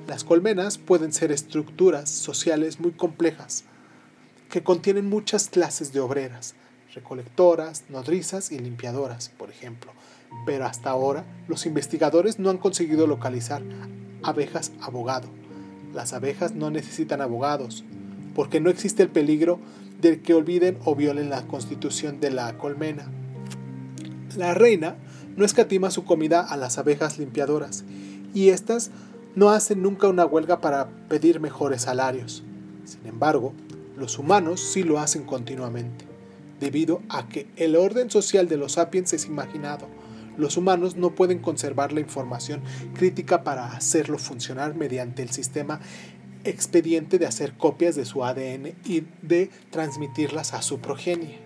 Las 0.07 0.25
colmenas 0.25 0.77
pueden 0.77 1.13
ser 1.13 1.31
estructuras 1.31 2.09
sociales 2.09 2.81
muy 2.81 2.91
complejas, 2.91 3.63
que 4.49 4.61
contienen 4.61 5.07
muchas 5.07 5.47
clases 5.47 5.93
de 5.93 6.01
obreras, 6.01 6.55
recolectoras, 6.93 7.85
nodrizas 7.87 8.51
y 8.51 8.59
limpiadoras, 8.59 9.29
por 9.29 9.49
ejemplo. 9.49 9.93
Pero 10.45 10.65
hasta 10.65 10.89
ahora 10.89 11.25
los 11.47 11.65
investigadores 11.65 12.39
no 12.39 12.49
han 12.49 12.57
conseguido 12.57 13.07
localizar 13.07 13.61
abejas 14.23 14.71
abogado. 14.81 15.27
Las 15.93 16.13
abejas 16.13 16.53
no 16.53 16.69
necesitan 16.69 17.21
abogados, 17.21 17.83
porque 18.35 18.59
no 18.59 18.69
existe 18.69 19.03
el 19.03 19.09
peligro 19.09 19.59
de 20.01 20.21
que 20.21 20.33
olviden 20.33 20.77
o 20.85 20.95
violen 20.95 21.29
la 21.29 21.47
constitución 21.47 22.19
de 22.19 22.31
la 22.31 22.57
colmena. 22.57 23.09
La 24.35 24.53
reina 24.53 24.95
no 25.35 25.45
escatima 25.45 25.91
su 25.91 26.03
comida 26.03 26.41
a 26.41 26.57
las 26.57 26.77
abejas 26.77 27.17
limpiadoras, 27.17 27.83
y 28.33 28.49
éstas 28.49 28.91
no 29.35 29.49
hacen 29.49 29.81
nunca 29.81 30.07
una 30.07 30.25
huelga 30.25 30.61
para 30.61 30.89
pedir 31.09 31.39
mejores 31.39 31.83
salarios. 31.83 32.43
Sin 32.85 33.05
embargo, 33.05 33.53
los 33.95 34.19
humanos 34.19 34.61
sí 34.61 34.83
lo 34.83 34.99
hacen 34.99 35.23
continuamente. 35.23 36.05
debido 36.59 37.01
a 37.09 37.27
que 37.27 37.47
el 37.55 37.75
orden 37.75 38.09
social 38.09 38.47
de 38.47 38.57
los 38.57 38.73
sapiens 38.73 39.13
es 39.13 39.25
imaginado. 39.25 39.87
Los 40.37 40.57
humanos 40.57 40.95
no 40.95 41.15
pueden 41.15 41.39
conservar 41.39 41.93
la 41.93 41.99
información 41.99 42.61
crítica 42.95 43.43
para 43.43 43.71
hacerlo 43.73 44.17
funcionar 44.17 44.75
mediante 44.75 45.23
el 45.23 45.31
sistema 45.31 45.79
expediente 46.43 47.19
de 47.19 47.25
hacer 47.25 47.53
copias 47.53 47.95
de 47.95 48.05
su 48.05 48.23
ADN 48.23 48.73
y 48.85 49.03
de 49.21 49.49
transmitirlas 49.69 50.53
a 50.53 50.61
su 50.61 50.79
progenie. 50.79 51.39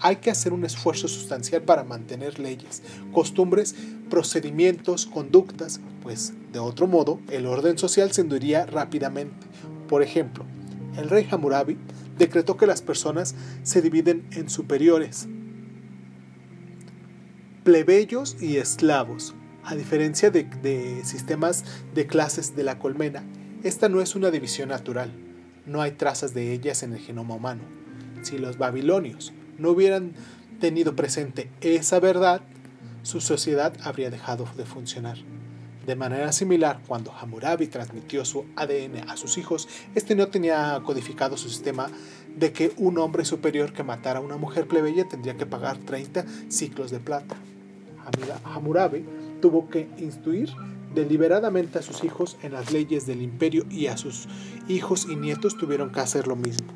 Hay 0.00 0.16
que 0.16 0.30
hacer 0.30 0.52
un 0.52 0.64
esfuerzo 0.64 1.08
sustancial 1.08 1.62
para 1.62 1.84
mantener 1.84 2.38
leyes, 2.38 2.82
costumbres, 3.12 3.74
procedimientos, 4.10 5.06
conductas, 5.06 5.80
pues 6.02 6.34
de 6.52 6.58
otro 6.58 6.86
modo 6.86 7.20
el 7.30 7.46
orden 7.46 7.78
social 7.78 8.12
se 8.12 8.22
hundiría 8.22 8.66
rápidamente. 8.66 9.46
Por 9.88 10.02
ejemplo, 10.02 10.44
el 10.96 11.08
rey 11.08 11.26
Hammurabi 11.30 11.78
decretó 12.18 12.56
que 12.56 12.66
las 12.66 12.82
personas 12.82 13.34
se 13.62 13.80
dividen 13.80 14.26
en 14.32 14.50
superiores, 14.50 15.28
plebeyos 17.66 18.36
y 18.40 18.58
esclavos. 18.58 19.34
A 19.64 19.74
diferencia 19.74 20.30
de, 20.30 21.00
sistemas 21.02 21.64
de 21.96 22.06
clases 22.06 22.54
de 22.54 22.62
la 22.62 22.78
colmena, 22.78 23.24
esta 23.64 23.88
no 23.88 24.00
es 24.00 24.14
una 24.14 24.30
división 24.30 24.68
natural. 24.68 25.10
No 25.66 25.82
hay 25.82 25.90
trazas 25.90 26.32
de 26.32 26.52
ellas 26.52 26.84
en 26.84 26.92
el 26.92 27.00
genoma 27.00 27.34
humano. 27.34 27.62
Si 28.22 28.38
los 28.38 28.56
babilonios 28.56 29.32
no 29.58 29.70
hubieran 29.70 30.12
tenido 30.60 30.94
presente 30.94 31.50
esa 31.60 31.98
verdad, 31.98 32.40
su 33.02 33.20
sociedad 33.20 33.72
habría 33.82 34.10
dejado 34.10 34.46
de 34.56 34.64
funcionar. 34.64 35.18
De 35.84 35.96
manera 35.96 36.30
similar, 36.30 36.78
cuando 36.86 37.12
Hammurabi 37.12 37.66
transmitió 37.66 38.24
su 38.24 38.44
ADN 38.54 39.08
a 39.08 39.16
sus 39.16 39.38
hijos, 39.38 39.68
este 39.96 40.14
no 40.14 40.28
tenía 40.28 40.80
codificado 40.84 41.36
su 41.36 41.48
sistema 41.48 41.88
de 42.36 42.52
que 42.52 42.72
un 42.76 42.98
hombre 42.98 43.24
superior 43.24 43.72
que 43.72 43.82
matara 43.82 44.20
a 44.20 44.22
una 44.22 44.36
mujer 44.36 44.68
plebeya 44.68 45.08
tendría 45.08 45.36
que 45.36 45.46
pagar 45.46 45.78
30 45.78 46.24
ciclos 46.48 46.92
de 46.92 47.00
plata. 47.00 47.36
Hammurabi 48.44 49.04
tuvo 49.40 49.68
que 49.68 49.88
instruir 49.98 50.50
deliberadamente 50.94 51.78
a 51.78 51.82
sus 51.82 52.04
hijos 52.04 52.36
en 52.42 52.52
las 52.52 52.72
leyes 52.72 53.06
del 53.06 53.22
imperio 53.22 53.64
y 53.70 53.86
a 53.86 53.96
sus 53.96 54.28
hijos 54.68 55.06
y 55.08 55.16
nietos 55.16 55.56
tuvieron 55.56 55.92
que 55.92 56.00
hacer 56.00 56.26
lo 56.26 56.36
mismo. 56.36 56.68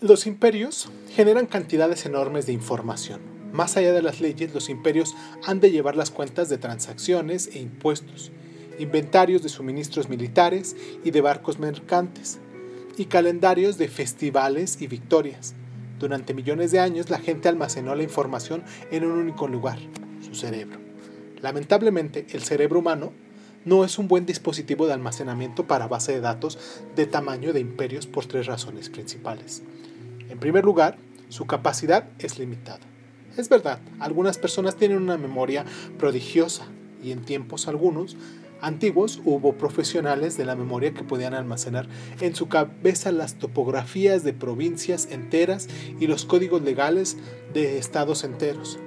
Los 0.00 0.26
imperios 0.26 0.90
generan 1.10 1.44
cantidades 1.44 2.06
enormes 2.06 2.46
de 2.46 2.54
información. 2.54 3.20
Más 3.52 3.76
allá 3.76 3.92
de 3.92 4.00
las 4.00 4.20
leyes, 4.20 4.54
los 4.54 4.70
imperios 4.70 5.14
han 5.44 5.60
de 5.60 5.70
llevar 5.70 5.94
las 5.94 6.10
cuentas 6.10 6.48
de 6.48 6.56
transacciones 6.56 7.50
e 7.52 7.58
impuestos, 7.58 8.32
inventarios 8.78 9.42
de 9.42 9.50
suministros 9.50 10.08
militares 10.08 10.74
y 11.04 11.10
de 11.10 11.20
barcos 11.20 11.58
mercantes, 11.58 12.38
y 12.96 13.06
calendarios 13.06 13.76
de 13.76 13.88
festivales 13.88 14.80
y 14.80 14.86
victorias. 14.86 15.54
Durante 16.00 16.32
millones 16.32 16.72
de 16.72 16.80
años 16.80 17.10
la 17.10 17.18
gente 17.18 17.50
almacenó 17.50 17.94
la 17.94 18.02
información 18.02 18.64
en 18.90 19.04
un 19.04 19.12
único 19.12 19.46
lugar, 19.46 19.78
su 20.22 20.34
cerebro. 20.34 20.80
Lamentablemente, 21.42 22.26
el 22.30 22.42
cerebro 22.42 22.78
humano 22.78 23.12
no 23.66 23.84
es 23.84 23.98
un 23.98 24.08
buen 24.08 24.24
dispositivo 24.24 24.86
de 24.86 24.94
almacenamiento 24.94 25.66
para 25.66 25.88
base 25.88 26.12
de 26.12 26.22
datos 26.22 26.58
de 26.96 27.04
tamaño 27.04 27.52
de 27.52 27.60
imperios 27.60 28.06
por 28.06 28.24
tres 28.24 28.46
razones 28.46 28.88
principales. 28.88 29.62
En 30.30 30.38
primer 30.38 30.64
lugar, 30.64 30.96
su 31.28 31.46
capacidad 31.46 32.08
es 32.18 32.38
limitada. 32.38 32.80
Es 33.36 33.50
verdad, 33.50 33.78
algunas 33.98 34.38
personas 34.38 34.76
tienen 34.76 35.02
una 35.02 35.18
memoria 35.18 35.66
prodigiosa 35.98 36.64
y 37.02 37.12
en 37.12 37.20
tiempos 37.26 37.68
algunos 37.68 38.16
antiguos 38.60 39.20
hubo 39.24 39.54
profesionales 39.54 40.36
de 40.36 40.44
la 40.44 40.56
memoria 40.56 40.92
que 40.92 41.04
podían 41.04 41.34
almacenar 41.34 41.88
en 42.20 42.34
su 42.34 42.48
cabeza 42.48 43.12
las 43.12 43.34
topografías 43.34 44.24
de 44.24 44.32
provincias 44.32 45.08
enteras 45.10 45.68
y 45.98 46.06
los 46.06 46.24
códigos 46.24 46.62
legales 46.62 47.16
de 47.52 47.78
estados 47.78 48.24
enteros. 48.24 48.78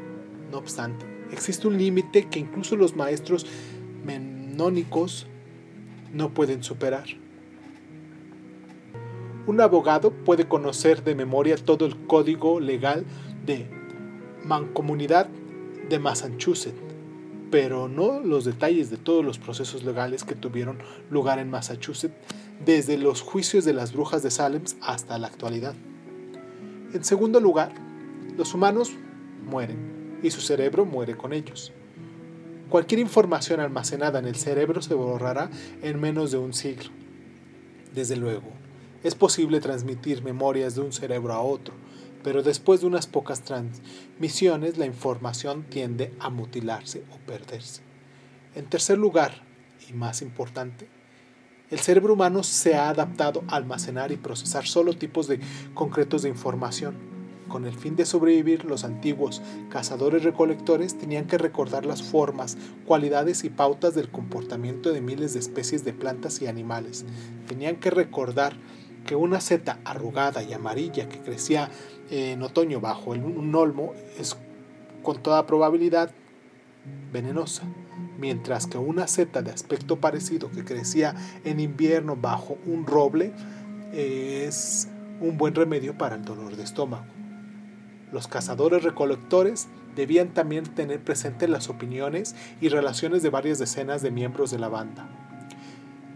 No 0.52 0.58
obstante, 0.58 1.06
existe 1.32 1.68
un 1.68 1.78
límite 1.78 2.28
que 2.30 2.40
incluso 2.40 2.76
los 2.76 2.96
maestros 2.96 3.46
menónicos 4.06 5.28
no 6.14 6.34
pueden 6.34 6.64
superar. 6.64 7.06
Un 9.46 9.60
abogado 9.60 10.12
puede 10.12 10.48
conocer 10.48 11.04
de 11.04 11.16
memoria 11.16 11.58
todo 11.58 11.86
el 11.86 11.98
código 12.06 12.60
legal 12.60 13.04
de 13.46 13.68
Mancomunidad 14.46 15.28
de 15.90 16.00
Massachusetts, 16.00 16.93
pero 17.54 17.88
no 17.88 18.20
los 18.20 18.46
detalles 18.46 18.90
de 18.90 18.98
todos 18.98 19.24
los 19.24 19.38
procesos 19.38 19.84
legales 19.84 20.24
que 20.24 20.34
tuvieron 20.34 20.80
lugar 21.12 21.38
en 21.38 21.52
Massachusetts 21.52 22.16
desde 22.66 22.98
los 22.98 23.22
juicios 23.22 23.64
de 23.64 23.74
las 23.74 23.94
brujas 23.94 24.24
de 24.24 24.32
Salem 24.32 24.64
hasta 24.82 25.20
la 25.20 25.28
actualidad. 25.28 25.76
En 26.96 27.04
segundo 27.04 27.40
lugar, 27.40 27.72
los 28.36 28.56
humanos 28.56 28.94
mueren 29.46 30.18
y 30.24 30.32
su 30.32 30.42
cerebro 30.42 30.84
muere 30.84 31.16
con 31.16 31.32
ellos. 31.32 31.72
Cualquier 32.70 33.00
información 33.00 33.60
almacenada 33.60 34.18
en 34.18 34.26
el 34.26 34.36
cerebro 34.36 34.82
se 34.82 34.96
borrará 34.96 35.52
en 35.84 36.02
menos 36.02 36.32
de 36.32 36.40
un 36.40 36.54
siglo. 36.54 36.90
Desde 37.94 38.16
luego, 38.16 38.50
es 39.04 39.14
posible 39.14 39.60
transmitir 39.60 40.24
memorias 40.24 40.74
de 40.74 40.82
un 40.82 40.92
cerebro 40.92 41.34
a 41.34 41.42
otro, 41.42 41.76
pero 42.24 42.44
después 42.44 42.82
de 42.82 42.88
unas 42.88 43.08
pocas 43.08 43.42
transmisiones 43.42 44.78
la 44.78 44.86
información 44.86 45.64
tiende 45.64 46.14
a 46.20 46.30
mutilarse 46.30 47.04
o 47.12 47.18
perderse. 47.28 47.82
En 48.56 48.66
tercer 48.66 48.98
lugar, 48.98 49.44
y 49.90 49.94
más 49.94 50.22
importante, 50.22 50.88
el 51.70 51.80
cerebro 51.80 52.14
humano 52.14 52.44
se 52.44 52.76
ha 52.76 52.90
adaptado 52.90 53.44
a 53.48 53.56
almacenar 53.56 54.12
y 54.12 54.18
procesar 54.18 54.66
solo 54.66 54.94
tipos 54.94 55.28
de 55.28 55.40
concretos 55.74 56.22
de 56.22 56.30
información. 56.30 56.96
Con 57.48 57.66
el 57.66 57.74
fin 57.74 57.96
de 57.96 58.06
sobrevivir, 58.06 58.66
los 58.66 58.84
antiguos 58.84 59.42
cazadores-recolectores 59.70 60.98
tenían 60.98 61.26
que 61.26 61.38
recordar 61.38 61.86
las 61.86 62.04
formas, 62.04 62.58
cualidades 62.86 63.44
y 63.44 63.50
pautas 63.50 63.96
del 63.96 64.10
comportamiento 64.10 64.94
de 64.94 65.02
miles 65.02 65.34
de 65.34 65.40
especies 65.40 65.84
de 65.84 65.94
plantas 65.94 66.42
y 66.42 66.48
animales. 66.48 67.06
Tenían 67.48 67.78
que 67.78 67.90
recordar 67.90 68.56
que 69.06 69.16
una 69.16 69.42
seta 69.42 69.80
arrugada 69.86 70.44
y 70.44 70.54
amarilla 70.54 71.10
que 71.10 71.20
crecía 71.20 71.70
en 72.10 72.42
otoño 72.42 72.80
bajo 72.80 73.12
un 73.12 73.54
olmo 73.56 73.94
es 74.18 74.38
con 75.02 75.22
toda 75.22 75.46
probabilidad 75.46 76.12
venenosa, 77.12 77.64
mientras 78.18 78.68
que 78.68 78.78
una 78.78 79.08
seta 79.08 79.42
de 79.42 79.52
aspecto 79.52 79.98
parecido 79.98 80.52
que 80.52 80.64
crecía 80.64 81.16
en 81.44 81.60
invierno 81.60 82.16
bajo 82.16 82.58
un 82.66 82.86
roble 82.86 83.34
es 83.94 84.88
un 85.22 85.38
buen 85.38 85.54
remedio 85.56 85.98
para 85.98 86.16
el 86.16 86.26
dolor 86.26 86.56
de 86.56 86.64
estómago. 86.64 87.06
Los 88.12 88.28
cazadores 88.28 88.84
recolectores 88.84 89.68
debían 89.96 90.34
también 90.34 90.66
tener 90.66 91.04
presentes 91.04 91.50
las 91.50 91.70
opiniones 91.70 92.36
y 92.62 92.70
relaciones 92.70 93.24
de 93.24 93.30
varias 93.30 93.60
decenas 93.60 94.02
de 94.02 94.12
miembros 94.12 94.52
de 94.52 94.60
la 94.60 94.70
banda. 94.70 95.08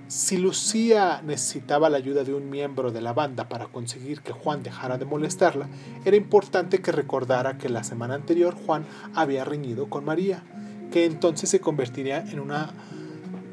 Si 0.07 0.37
Lucía 0.37 1.21
necesitaba 1.21 1.89
la 1.89 1.97
ayuda 1.97 2.23
de 2.23 2.33
un 2.33 2.49
miembro 2.49 2.91
de 2.93 3.01
la 3.01 3.11
banda 3.11 3.49
para 3.49 3.67
conseguir 3.67 4.21
que 4.21 4.31
Juan 4.31 4.63
dejara 4.63 4.97
de 4.97 5.03
molestarla, 5.03 5.67
era 6.05 6.15
importante 6.15 6.79
que 6.79 6.93
recordara 6.93 7.57
que 7.57 7.67
la 7.67 7.83
semana 7.83 8.13
anterior 8.13 8.55
Juan 8.55 8.85
había 9.13 9.43
reñido 9.43 9.89
con 9.89 10.05
María, 10.05 10.43
que 10.93 11.03
entonces 11.03 11.49
se 11.49 11.59
convertiría 11.59 12.21
en 12.21 12.39
una 12.39 12.71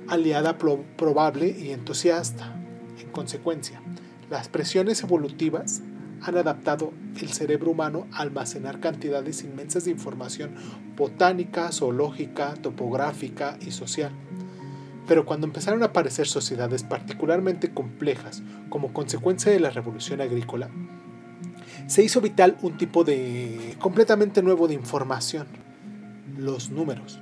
aliada 0.06 0.56
probable 0.56 1.48
y 1.48 1.72
entusiasta. 1.72 2.54
En 3.00 3.10
consecuencia, 3.10 3.82
las 4.30 4.48
presiones 4.48 5.02
evolutivas 5.02 5.82
han 6.22 6.36
adaptado 6.36 6.92
el 7.20 7.32
cerebro 7.32 7.72
humano 7.72 8.06
a 8.12 8.22
almacenar 8.22 8.78
cantidades 8.78 9.42
inmensas 9.42 9.86
de 9.86 9.90
información 9.90 10.54
botánica, 10.96 11.72
zoológica, 11.72 12.54
topográfica 12.54 13.58
y 13.60 13.72
social. 13.72 14.12
Pero 15.06 15.26
cuando 15.26 15.46
empezaron 15.46 15.82
a 15.82 15.86
aparecer 15.86 16.26
sociedades 16.26 16.82
particularmente 16.82 17.72
complejas 17.72 18.42
como 18.70 18.92
consecuencia 18.92 19.52
de 19.52 19.60
la 19.60 19.70
revolución 19.70 20.20
agrícola, 20.20 20.70
se 21.86 22.02
hizo 22.02 22.20
vital 22.20 22.56
un 22.62 22.78
tipo 22.78 23.04
de 23.04 23.76
completamente 23.78 24.42
nuevo 24.42 24.68
de 24.68 24.74
información, 24.74 25.46
los 26.38 26.70
números. 26.70 27.20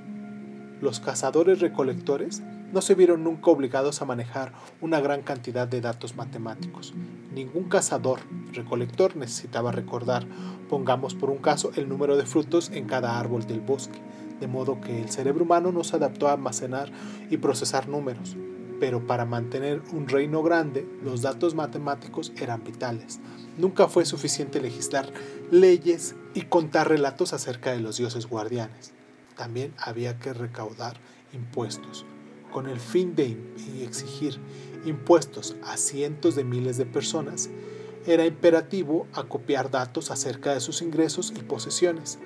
Los 0.80 1.00
cazadores 1.00 1.60
recolectores 1.60 2.42
no 2.72 2.80
se 2.80 2.94
vieron 2.94 3.22
nunca 3.24 3.50
obligados 3.50 4.00
a 4.00 4.04
manejar 4.04 4.52
una 4.80 5.00
gran 5.00 5.22
cantidad 5.22 5.68
de 5.68 5.80
datos 5.80 6.16
matemáticos. 6.16 6.94
Ningún 7.34 7.68
cazador 7.68 8.20
recolector 8.52 9.16
necesitaba 9.16 9.72
recordar, 9.72 10.26
pongamos 10.70 11.14
por 11.14 11.30
un 11.30 11.38
caso, 11.38 11.72
el 11.76 11.88
número 11.88 12.16
de 12.16 12.24
frutos 12.24 12.70
en 12.72 12.86
cada 12.86 13.18
árbol 13.18 13.46
del 13.46 13.60
bosque 13.60 13.98
de 14.42 14.48
modo 14.48 14.80
que 14.80 15.00
el 15.00 15.08
cerebro 15.08 15.44
humano 15.44 15.70
no 15.70 15.84
se 15.84 15.94
adaptó 15.94 16.26
a 16.26 16.32
almacenar 16.32 16.90
y 17.30 17.36
procesar 17.36 17.88
números, 17.88 18.36
pero 18.80 19.06
para 19.06 19.24
mantener 19.24 19.80
un 19.92 20.08
reino 20.08 20.42
grande 20.42 20.84
los 21.04 21.22
datos 21.22 21.54
matemáticos 21.54 22.32
eran 22.34 22.64
vitales. 22.64 23.20
Nunca 23.56 23.86
fue 23.86 24.04
suficiente 24.04 24.60
legislar 24.60 25.12
leyes 25.52 26.16
y 26.34 26.42
contar 26.42 26.88
relatos 26.88 27.32
acerca 27.32 27.70
de 27.70 27.78
los 27.78 27.98
dioses 27.98 28.26
guardianes. 28.26 28.92
También 29.36 29.74
había 29.78 30.18
que 30.18 30.32
recaudar 30.32 30.96
impuestos. 31.32 32.04
con 32.52 32.66
el 32.66 32.80
fin 32.80 33.14
de 33.14 33.38
exigir 33.80 34.38
impuestos 34.84 35.56
a 35.64 35.78
cientos 35.78 36.34
de 36.34 36.44
miles 36.44 36.76
de 36.76 36.84
personas, 36.84 37.48
era 38.04 38.26
imperativo 38.26 39.06
acopiar 39.14 39.70
datos 39.70 40.10
acerca 40.10 40.52
de 40.52 40.60
sus 40.60 40.82
ingresos 40.82 41.32
y 41.34 41.42
posesiones, 41.42 42.18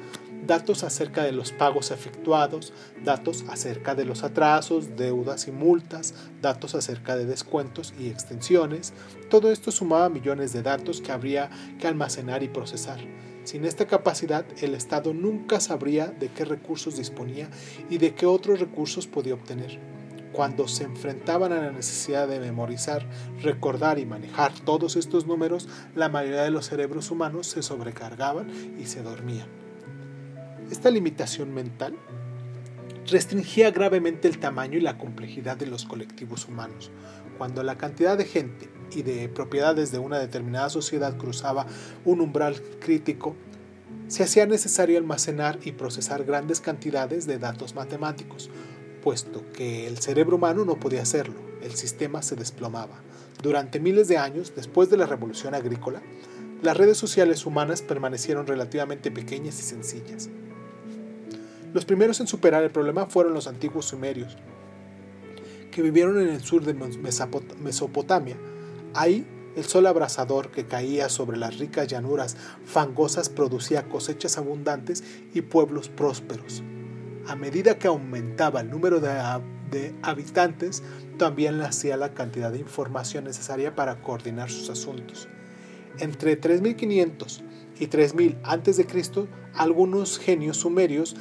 datos 0.44 0.85
acerca 0.85 1.22
de 1.25 1.33
los 1.33 1.53
pagos 1.53 1.90
efectuados, 1.90 2.72
datos 3.05 3.44
acerca 3.49 3.94
de 3.94 4.05
los 4.05 4.22
atrasos, 4.22 4.96
deudas 4.96 5.49
y 5.49 5.53
multas, 5.53 6.14
datos 6.40 6.75
acerca 6.75 7.16
de 7.16 7.27
descuentos 7.27 7.94
y 7.99 8.09
extensiones. 8.09 8.92
Todo 9.31 9.51
esto 9.51 9.70
sumaba 9.70 10.09
millones 10.09 10.53
de 10.53 10.62
datos 10.62 11.01
que 11.01 11.12
habría 11.12 11.51
que 11.79 11.87
almacenar 11.87 12.42
y 12.42 12.49
procesar. 12.49 13.01
Sin 13.44 13.64
esta 13.64 13.87
capacidad, 13.87 14.44
el 14.61 14.75
Estado 14.75 15.14
nunca 15.14 15.61
sabría 15.61 16.09
de 16.09 16.29
qué 16.29 16.44
recursos 16.44 16.96
disponía 16.96 17.49
y 17.88 17.99
de 17.99 18.14
qué 18.14 18.27
otros 18.27 18.59
recursos 18.59 19.07
podía 19.07 19.35
obtener. 19.35 19.79
Cuando 20.33 20.68
se 20.68 20.85
enfrentaban 20.85 21.53
a 21.53 21.62
la 21.62 21.70
necesidad 21.70 22.29
de 22.29 22.40
memorizar, 22.40 23.07
recordar 23.40 23.99
y 23.99 24.05
manejar 24.05 24.53
todos 24.64 24.96
estos 24.96 25.27
números, 25.27 25.68
la 25.94 26.09
mayoría 26.09 26.42
de 26.42 26.51
los 26.51 26.66
cerebros 26.66 27.11
humanos 27.11 27.46
se 27.46 27.62
sobrecargaban 27.62 28.51
y 28.79 28.87
se 28.87 29.03
dormían. 29.03 29.65
Esta 30.70 30.90
limitación 30.90 31.55
mental 31.55 31.94
restringía 33.07 33.70
gravemente 33.70 34.26
el 34.26 34.38
tamaño 34.38 34.79
y 34.79 34.81
la 34.81 34.98
complejidad 34.98 35.57
de 35.57 35.66
los 35.66 35.85
colectivos 35.85 36.48
humanos. 36.48 36.90
Cuando 37.38 37.62
la 37.62 37.79
cantidad 37.79 38.18
de 38.18 38.24
gente 38.24 38.68
y 38.92 39.02
de 39.02 39.29
propiedades 39.29 39.92
de 39.92 39.98
una 39.98 40.18
determinada 40.18 40.68
sociedad 40.68 41.16
cruzaba 41.16 41.66
un 42.05 42.20
umbral 42.20 42.61
crítico, 42.81 43.37
se 44.09 44.24
hacía 44.24 44.46
necesario 44.46 44.98
almacenar 44.98 45.61
y 45.62 45.72
procesar 45.72 46.24
grandes 46.24 46.61
cantidades 46.61 47.26
de 47.26 47.38
datos 47.38 47.76
matemáticos, 47.76 48.50
puesto 49.02 49.44
que 49.52 49.87
el 49.87 49.98
cerebro 49.98 50.37
humano 50.37 50.64
no 50.64 50.81
podía 50.81 51.02
hacerlo, 51.02 51.37
el 51.62 51.76
sistema 51.76 52.22
se 52.22 52.35
desplomaba. 52.35 53.02
Durante 53.40 53.79
miles 53.79 54.09
de 54.09 54.18
años, 54.18 54.52
después 54.57 54.90
de 54.90 54.96
la 54.96 55.07
revolución 55.07 55.55
agrícola, 55.55 56.02
las 56.62 56.76
redes 56.76 56.96
sociales 56.96 57.46
humanas 57.46 57.83
permanecieron 57.83 58.46
relativamente 58.46 59.11
pequeñas 59.12 59.61
y 59.61 59.62
sencillas. 59.62 60.31
Los 61.77 61.85
primeros 61.85 62.21
en 62.21 62.27
superar 62.27 62.65
el 62.65 62.71
problema 62.71 63.05
fueron 63.05 63.35
los 63.35 63.47
antiguos 63.47 63.85
sumerios, 63.85 64.39
que 65.71 65.83
vivieron 65.83 66.19
en 66.19 66.31
el 66.31 66.41
sur 66.41 66.65
de 66.65 66.73
Mesopotamia. 66.73 68.39
Ahí, 68.95 69.27
el 69.57 69.65
sol 69.65 69.87
abrasador 69.87 70.51
que 70.51 70.65
caía 70.65 71.11
sobre 71.11 71.37
las 71.37 71.59
ricas 71.59 71.87
llanuras 71.87 72.39
fangosas 72.65 73.29
producía 73.29 73.91
cosechas 73.91 74.39
abundantes 74.39 75.05
y 75.35 75.43
pueblos 75.43 75.91
prósperos. 75.91 76.62
A 77.27 77.37
medida 77.37 77.79
que 77.79 77.89
aumentaba 77.89 78.62
el 78.62 78.71
número 78.71 78.99
de, 78.99 79.95
habitantes, 80.01 80.83
también 81.19 81.61
hacía 81.61 81.99
la 81.99 82.15
cantidad 82.15 82.51
de 82.51 82.61
información 82.61 83.25
necesaria 83.25 83.75
para 83.75 84.01
coordinar 84.01 84.51
sus 84.51 84.71
asuntos. 84.71 85.29
Entre 85.99 86.37
3500 86.37 87.45
y 87.79 87.89
3000 87.89 88.39
a.C., 88.45 88.87
algunos 89.55 90.19
genios 90.19 90.59
sumerios 90.59 91.17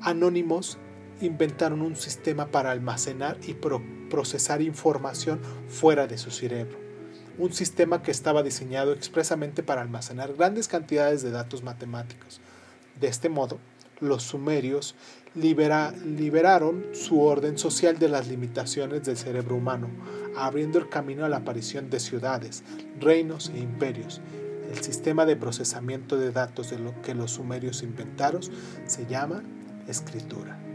anónimos 0.00 0.78
inventaron 1.20 1.80
un 1.80 1.96
sistema 1.96 2.46
para 2.46 2.70
almacenar 2.70 3.38
y 3.46 3.54
procesar 4.10 4.62
información 4.62 5.40
fuera 5.68 6.06
de 6.06 6.18
su 6.18 6.30
cerebro. 6.30 6.78
Un 7.38 7.52
sistema 7.52 8.02
que 8.02 8.10
estaba 8.10 8.42
diseñado 8.42 8.92
expresamente 8.92 9.62
para 9.62 9.82
almacenar 9.82 10.34
grandes 10.34 10.68
cantidades 10.68 11.22
de 11.22 11.30
datos 11.30 11.62
matemáticos. 11.62 12.40
De 12.98 13.08
este 13.08 13.28
modo, 13.28 13.58
los 14.00 14.22
sumerios 14.22 14.94
liberaron 15.34 16.86
su 16.92 17.22
orden 17.22 17.58
social 17.58 17.98
de 17.98 18.08
las 18.08 18.28
limitaciones 18.28 19.04
del 19.04 19.16
cerebro 19.16 19.56
humano, 19.56 19.88
abriendo 20.36 20.78
el 20.78 20.88
camino 20.88 21.24
a 21.24 21.28
la 21.28 21.38
aparición 21.38 21.90
de 21.90 22.00
ciudades, 22.00 22.62
reinos 23.00 23.50
e 23.54 23.58
imperios. 23.58 24.20
El 24.70 24.82
sistema 24.82 25.26
de 25.26 25.36
procesamiento 25.36 26.16
de 26.16 26.32
datos 26.32 26.70
de 26.70 26.78
lo 26.78 27.00
que 27.02 27.14
los 27.14 27.32
sumerios 27.32 27.82
inventaron 27.82 28.42
se 28.86 29.06
llama 29.06 29.42
escritura. 29.88 30.65